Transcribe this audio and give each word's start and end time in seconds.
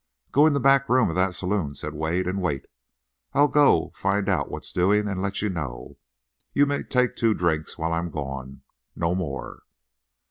"Go 0.31 0.47
in 0.47 0.53
the 0.53 0.59
back 0.59 0.89
room 0.89 1.09
of 1.09 1.15
that 1.15 1.35
saloon," 1.35 1.75
said 1.75 1.93
Wade, 1.93 2.25
"and 2.25 2.41
wait. 2.41 2.65
I'll 3.33 3.47
go 3.47 3.91
find 3.93 4.27
out 4.27 4.49
what's 4.49 4.71
doing 4.71 5.07
and 5.07 5.21
let 5.21 5.43
you 5.43 5.49
know. 5.49 5.99
You 6.53 6.65
may 6.65 6.81
take 6.81 7.15
two 7.15 7.35
drinks 7.35 7.77
while 7.77 7.93
I 7.93 7.99
am 7.99 8.09
gone—no 8.09 9.13
more." 9.13 9.61